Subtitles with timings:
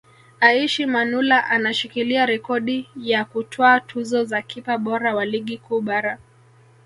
[0.39, 6.19] Aishi Manula anashikilia rekodi ya kutwaa tuzo za kipa bora wa Ligi Kuu Bara